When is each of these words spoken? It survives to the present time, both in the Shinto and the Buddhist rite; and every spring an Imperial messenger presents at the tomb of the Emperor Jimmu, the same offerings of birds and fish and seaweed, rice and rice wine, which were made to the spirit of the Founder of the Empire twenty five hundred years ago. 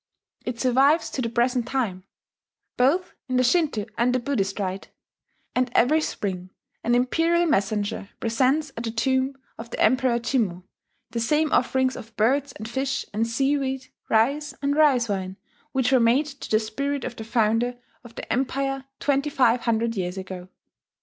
It 0.43 0.59
survives 0.59 1.11
to 1.11 1.21
the 1.21 1.29
present 1.29 1.67
time, 1.67 2.05
both 2.75 3.13
in 3.29 3.37
the 3.37 3.43
Shinto 3.43 3.85
and 3.99 4.15
the 4.15 4.19
Buddhist 4.19 4.57
rite; 4.59 4.89
and 5.55 5.69
every 5.75 6.01
spring 6.01 6.49
an 6.83 6.95
Imperial 6.95 7.45
messenger 7.45 8.09
presents 8.19 8.71
at 8.75 8.83
the 8.85 8.89
tomb 8.89 9.35
of 9.59 9.69
the 9.69 9.79
Emperor 9.79 10.17
Jimmu, 10.17 10.63
the 11.11 11.19
same 11.19 11.51
offerings 11.53 11.95
of 11.95 12.17
birds 12.17 12.51
and 12.53 12.67
fish 12.67 13.05
and 13.13 13.27
seaweed, 13.27 13.89
rice 14.09 14.55
and 14.59 14.75
rice 14.75 15.07
wine, 15.07 15.37
which 15.71 15.91
were 15.91 15.99
made 15.99 16.25
to 16.25 16.49
the 16.49 16.59
spirit 16.59 17.03
of 17.03 17.15
the 17.15 17.23
Founder 17.23 17.77
of 18.03 18.15
the 18.15 18.25
Empire 18.33 18.85
twenty 18.99 19.29
five 19.29 19.59
hundred 19.61 19.95
years 19.95 20.17
ago. 20.17 20.49